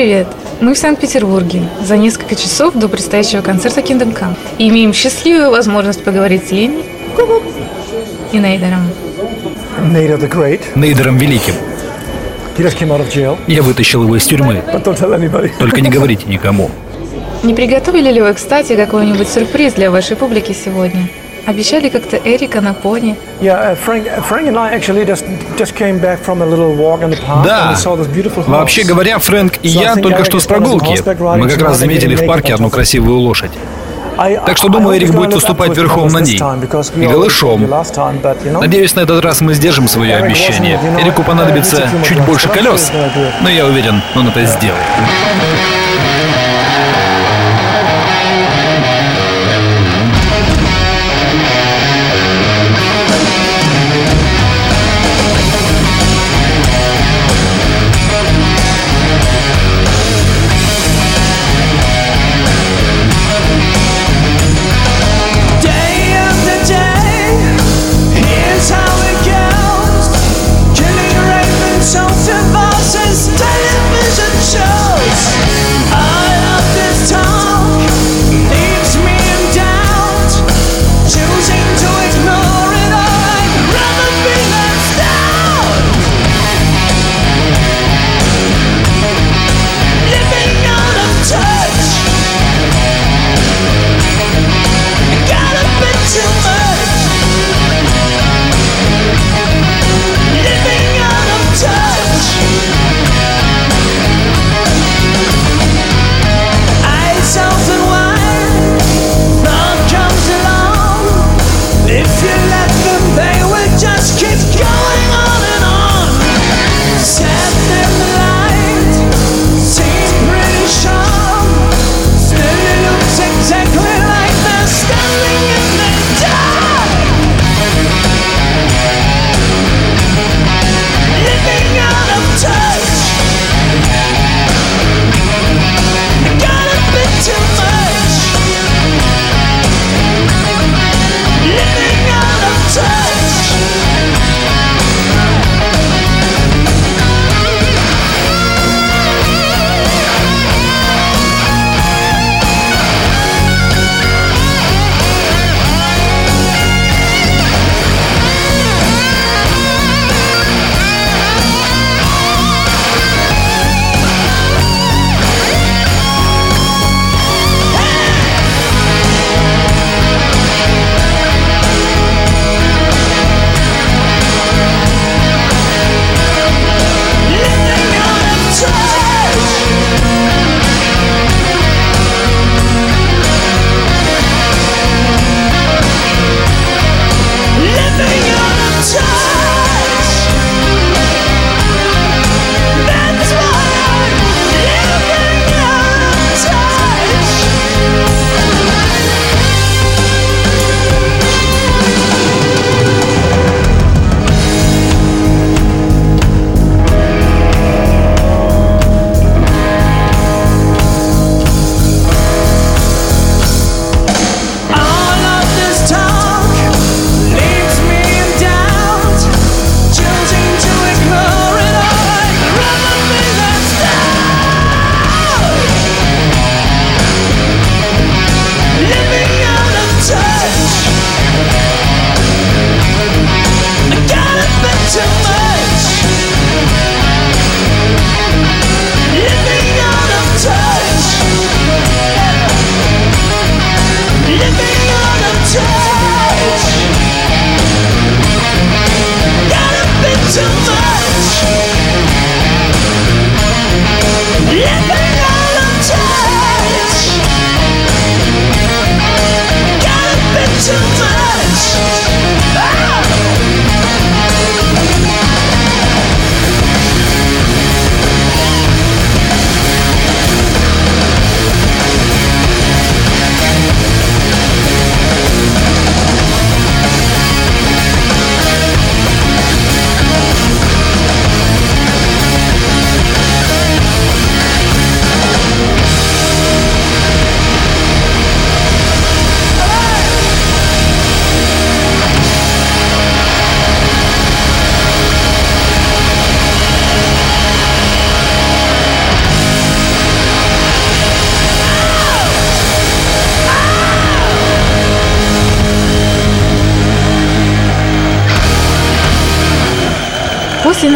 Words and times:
привет! 0.00 0.28
Мы 0.62 0.72
в 0.72 0.78
Санкт-Петербурге 0.78 1.62
за 1.82 1.98
несколько 1.98 2.34
часов 2.34 2.72
до 2.72 2.88
предстоящего 2.88 3.42
концерта 3.42 3.82
Kingdom 3.82 4.18
Come. 4.18 4.34
И 4.56 4.70
имеем 4.70 4.94
счастливую 4.94 5.50
возможность 5.50 6.02
поговорить 6.02 6.48
с 6.48 6.52
Ленни 6.52 6.82
и 8.32 8.38
Нейдером. 8.38 8.88
Nader 9.92 10.18
the 10.18 10.26
Great. 10.26 10.62
Нейдером 10.74 11.18
Великим. 11.18 11.52
He 12.56 12.64
just 12.64 12.78
came 12.78 12.88
out 12.88 13.00
of 13.00 13.12
jail. 13.12 13.36
Я 13.46 13.60
вытащил 13.60 14.02
его 14.02 14.16
из 14.16 14.24
тюрьмы. 14.24 14.62
But 14.72 14.84
don't 14.84 14.98
tell 14.98 15.14
anybody. 15.14 15.50
Только 15.58 15.82
не 15.82 15.90
говорите 15.90 16.24
никому. 16.26 16.70
Не 17.42 17.52
приготовили 17.52 18.10
ли 18.10 18.22
вы, 18.22 18.32
кстати, 18.32 18.76
какой-нибудь 18.76 19.28
сюрприз 19.28 19.74
для 19.74 19.90
вашей 19.90 20.16
публики 20.16 20.52
сегодня? 20.52 21.10
Обещали 21.46 21.88
как-то 21.88 22.16
Эрика 22.16 22.60
на 22.60 22.74
пони. 22.74 23.16
Uh, 23.40 23.76
uh, 23.76 24.22
Да. 27.44 27.74
Вообще 28.46 28.84
говоря, 28.84 29.18
Фрэнк 29.18 29.54
и 29.62 29.68
я 29.68 29.96
только 29.96 30.24
что 30.24 30.40
с 30.40 30.46
прогулки. 30.46 30.98
Мы 31.38 31.48
как 31.48 31.62
раз 31.62 31.78
заметили 31.78 32.14
в 32.14 32.26
парке 32.26 32.54
одну 32.54 32.70
красивую 32.70 33.18
лошадь. 33.18 33.52
Так 34.16 34.58
что, 34.58 34.68
думаю, 34.68 34.98
Эрик 34.98 35.12
будет 35.12 35.34
выступать 35.34 35.76
верхом 35.76 36.08
на 36.08 36.18
ней. 36.18 36.40
И 36.96 37.06
голышом. 37.06 37.68
Надеюсь, 38.60 38.94
на 38.94 39.00
этот 39.00 39.24
раз 39.24 39.40
мы 39.40 39.54
сдержим 39.54 39.88
свое 39.88 40.16
обещание. 40.16 40.78
Эрику 41.00 41.22
понадобится 41.22 41.76
few 41.76 42.06
чуть 42.06 42.20
больше 42.26 42.48
колес, 42.48 42.92
но 43.40 43.48
я 43.48 43.66
уверен, 43.66 44.02
он 44.14 44.28
это 44.28 44.44
сделает. 44.44 44.84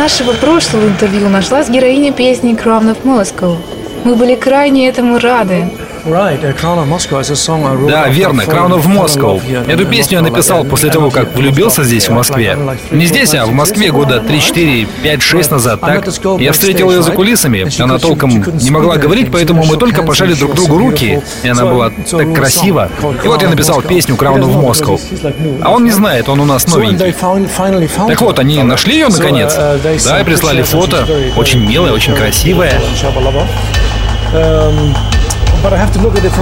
Нашего 0.04 0.34
прошлого 0.34 0.86
интервью 0.86 1.30
нашлась 1.30 1.70
героиня 1.70 2.12
песни 2.12 2.54
«Crown 2.54 2.94
of 2.94 3.04
Moscow». 3.04 3.56
Мы 4.04 4.16
были 4.16 4.34
крайне 4.34 4.86
этому 4.86 5.18
рады. 5.18 5.70
Да, 7.88 8.08
верно, 8.08 8.42
Crown 8.42 8.70
of 8.70 8.86
Moscow. 8.86 9.40
Эту 9.66 9.86
песню 9.86 10.18
я 10.18 10.22
написал 10.22 10.64
после 10.64 10.90
того, 10.90 11.10
как 11.10 11.34
влюбился 11.34 11.84
здесь, 11.84 12.08
в 12.08 12.12
Москве. 12.12 12.56
Не 12.90 13.06
здесь, 13.06 13.34
а 13.34 13.46
в 13.46 13.52
Москве 13.52 13.90
года 13.90 14.20
3, 14.20 14.40
4, 14.40 14.86
5, 15.02 15.22
6 15.22 15.50
назад, 15.50 15.80
так? 15.80 16.06
Я 16.38 16.52
встретил 16.52 16.90
ее 16.90 17.02
за 17.02 17.12
кулисами, 17.12 17.66
она 17.82 17.98
толком 17.98 18.30
не 18.30 18.70
могла 18.70 18.96
говорить, 18.96 19.30
поэтому 19.32 19.64
мы 19.64 19.76
только 19.76 20.02
пожали 20.02 20.34
друг 20.34 20.54
другу 20.54 20.78
руки, 20.78 21.20
и 21.42 21.48
она 21.48 21.64
была 21.64 21.90
так 21.90 22.34
красива. 22.34 22.90
И 23.22 23.26
вот 23.26 23.42
я 23.42 23.48
написал 23.48 23.82
песню 23.82 24.14
Crown 24.14 24.40
of 24.40 24.54
Moscow. 24.60 25.00
А 25.62 25.70
он 25.70 25.84
не 25.84 25.90
знает, 25.90 26.28
он 26.28 26.40
у 26.40 26.44
нас 26.44 26.66
новенький. 26.66 27.14
Так 28.08 28.20
вот, 28.20 28.38
они 28.38 28.62
нашли 28.62 28.94
ее 28.94 29.08
наконец. 29.08 29.54
Да, 29.54 30.20
и 30.20 30.24
прислали 30.24 30.62
фото. 30.62 31.06
Очень 31.36 31.66
милая, 31.66 31.92
очень 31.92 32.14
красивая. 32.14 32.80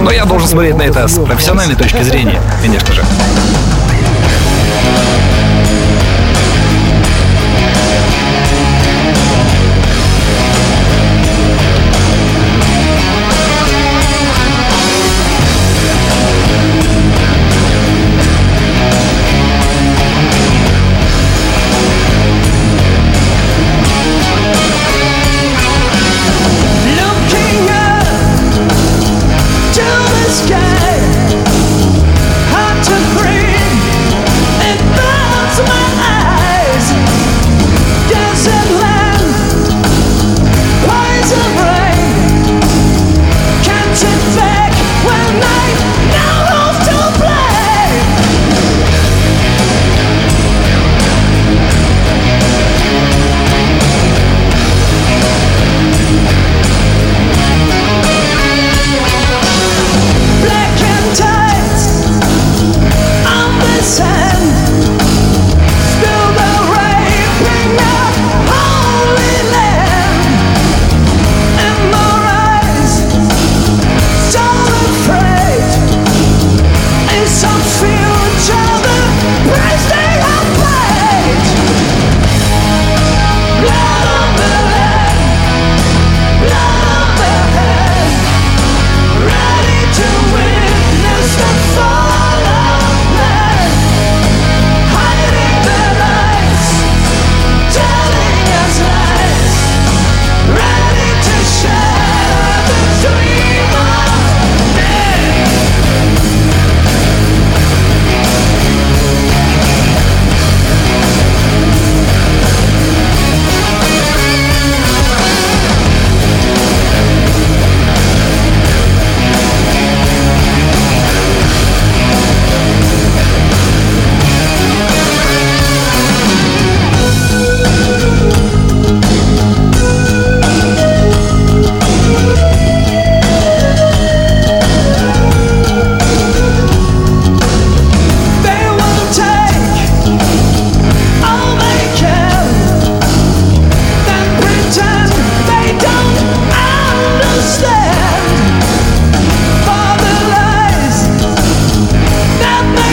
Но 0.03 0.11
я 0.11 0.25
должен 0.25 0.47
смотреть 0.47 0.75
на 0.75 0.83
это 0.83 1.07
с 1.07 1.17
профессиональной 1.19 1.75
точки 1.75 2.01
зрения, 2.03 2.41
конечно 2.61 2.93
же. 2.93 3.03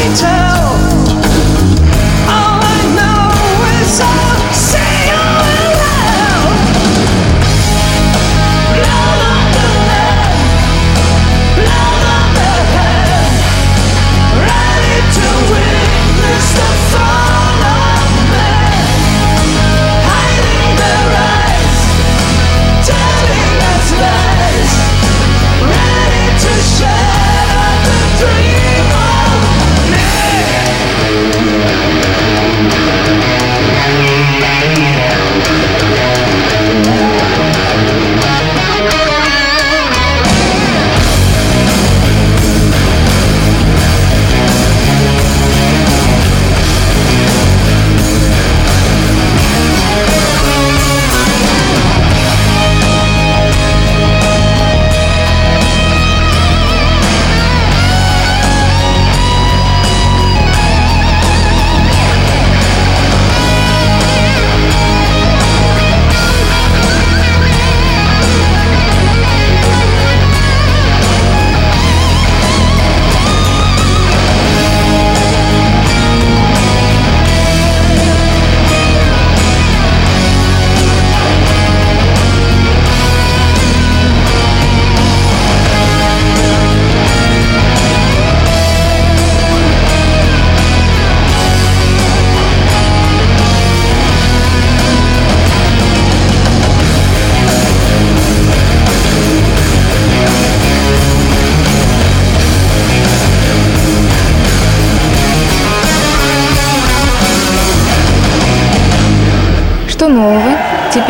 return. 0.01 0.50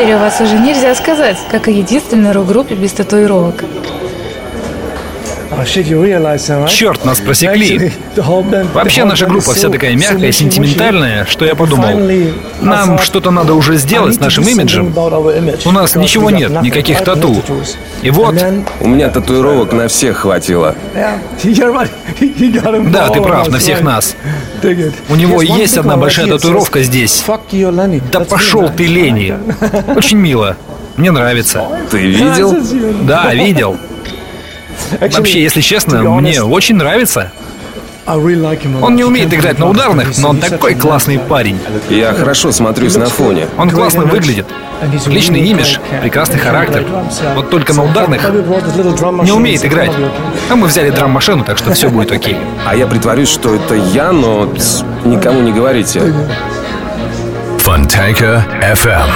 Теперь 0.01 0.15
у 0.15 0.19
вас 0.19 0.41
уже 0.41 0.59
нельзя 0.59 0.95
сказать, 0.95 1.37
как 1.51 1.69
о 1.69 1.71
единственной 1.71 2.33
рок-группе 2.33 2.75
без 2.75 2.93
татуировок. 2.93 3.65
Черт, 6.69 7.05
нас 7.05 7.21
просекли. 7.21 7.93
Вообще 8.75 9.05
наша 9.05 9.27
группа 9.27 9.53
вся 9.55 9.69
такая 9.69 9.95
мягкая, 9.97 10.33
сентиментальная, 10.33 11.25
что 11.27 11.45
я 11.45 11.55
подумал, 11.55 12.01
нам 12.61 12.99
что-то 12.99 13.31
надо 13.31 13.55
уже 13.55 13.77
сделать 13.77 14.15
с 14.17 14.21
нашим 14.21 14.47
имиджем. 14.49 14.95
У 15.65 15.71
нас 15.73 15.95
ничего 15.97 16.31
нет, 16.31 16.63
никаких 16.63 17.03
тату. 17.03 17.43
И 18.03 18.11
вот... 18.11 18.35
У 18.81 18.89
меня 18.89 19.09
татуировок 19.09 19.73
на 19.73 19.89
всех 19.89 20.19
хватило. 20.19 20.75
Да, 22.91 23.09
ты 23.09 23.21
прав, 23.21 23.49
на 23.49 23.59
всех 23.59 23.83
нас. 23.83 24.17
У 25.09 25.15
него 25.17 25.43
есть 25.43 25.77
одна 25.77 25.97
большая 25.97 26.27
татуировка 26.27 26.83
здесь. 26.83 27.23
Да 28.13 28.21
пошел 28.21 28.69
ты, 28.69 28.87
Лени. 28.87 29.35
Очень 29.97 30.19
мило. 30.19 30.57
Мне 30.97 31.11
нравится. 31.11 31.65
Ты 31.91 31.99
видел? 32.07 32.55
Да, 33.03 33.33
видел. 33.35 33.77
Вообще, 35.01 35.43
если 35.43 35.61
честно, 35.61 36.03
мне 36.03 36.43
очень 36.43 36.77
нравится. 36.77 37.31
Он 38.07 38.97
не 38.97 39.05
умеет 39.05 39.33
играть 39.33 39.59
на 39.59 39.69
ударных, 39.69 40.19
но 40.19 40.31
он 40.31 40.39
такой 40.39 40.75
классный 40.75 41.19
парень. 41.19 41.61
Я 41.89 42.13
хорошо 42.13 42.51
смотрюсь 42.51 42.97
на 42.97 43.07
фоне. 43.07 43.47
Он 43.57 43.71
классно 43.71 44.05
выглядит. 44.05 44.47
Личный 45.07 45.41
имидж, 45.41 45.77
прекрасный 46.01 46.39
характер. 46.39 46.87
Вот 47.35 47.51
только 47.51 47.75
на 47.75 47.85
ударных 47.85 48.23
не 49.23 49.31
умеет 49.31 49.65
играть. 49.65 49.93
А 50.51 50.57
мы 50.57 50.67
взяли 50.67 50.91
драм-машину, 50.91 51.45
так 51.45 51.59
что 51.59 51.73
все 51.73 51.91
будет 51.91 52.11
окей. 52.11 52.37
А 52.67 52.75
я 52.75 52.87
притворюсь, 52.87 53.29
что 53.29 53.55
это 53.55 53.75
я, 53.75 54.11
но 54.13 54.51
никому 55.05 55.41
не 55.41 55.53
говорите. 55.53 56.01
Fontanka 57.59 58.43
FM. 58.63 59.09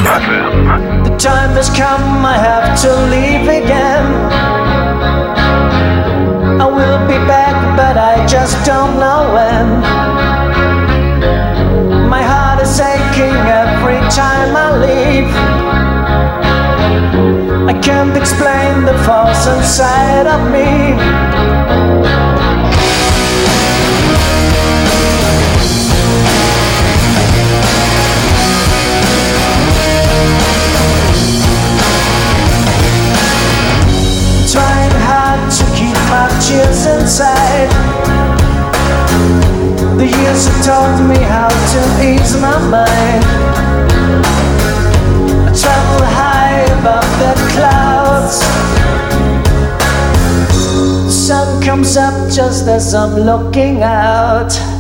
The 1.05 1.17
time 1.19 1.55
has 1.57 1.71
come, 1.71 2.25
I 2.25 2.37
have 2.37 2.79
to 2.83 2.91
leave 3.11 3.49
again. 3.49 4.64
I 6.75 6.77
will 6.77 7.07
be 7.07 7.19
back, 7.29 7.55
but 7.77 7.97
I 7.97 8.27
just 8.27 8.67
don't 8.67 8.99
know 8.99 9.33
when. 9.33 9.67
My 12.09 12.21
heart 12.21 12.61
is 12.63 12.81
aching 12.81 13.39
every 13.63 14.01
time 14.11 14.57
I 14.57 14.69
leave. 14.83 15.31
I 17.69 17.79
can't 17.81 18.17
explain 18.17 18.85
the 18.87 18.99
force 19.07 19.47
inside 19.47 20.27
of 20.27 20.51
me. 20.51 22.34
Just 52.55 52.69
as 52.69 52.95
I'm 52.95 53.17
looking 53.17 53.83
out. 53.83 54.74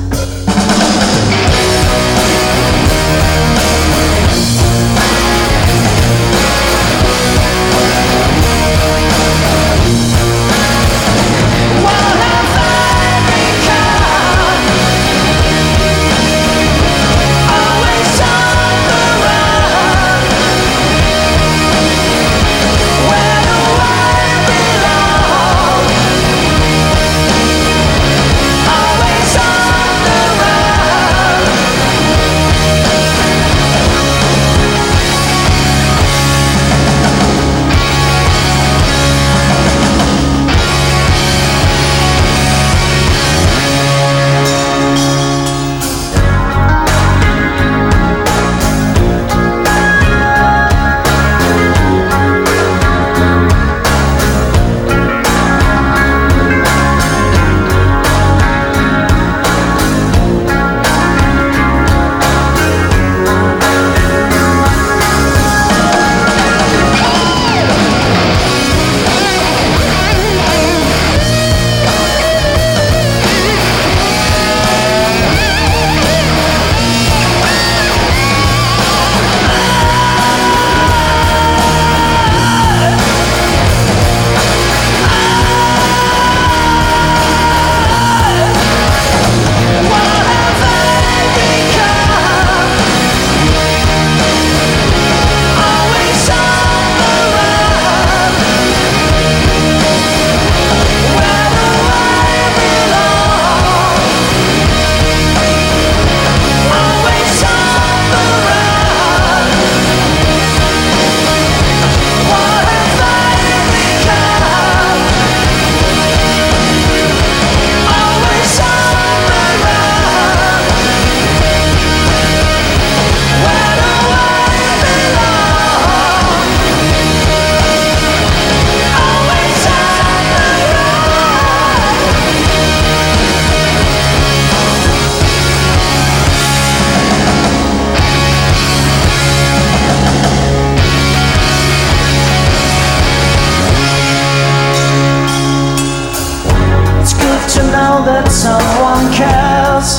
Know 147.94 148.04
that 148.04 148.28
someone 148.28 149.06
cares. 149.12 149.98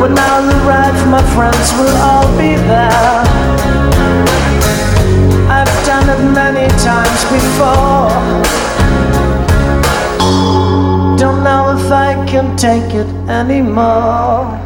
When 0.00 0.18
I 0.18 0.32
arrive, 0.58 0.98
my 1.08 1.22
friends 1.34 1.66
will 1.78 1.96
all 2.08 2.28
be 2.36 2.54
there. 2.72 3.16
I've 5.56 5.74
done 5.86 6.08
it 6.14 6.22
many 6.40 6.66
times 6.88 7.20
before. 7.34 8.10
Don't 11.16 11.44
know 11.44 11.76
if 11.78 11.92
I 11.92 12.24
can 12.26 12.56
take 12.56 12.94
it 12.94 13.08
anymore. 13.28 14.59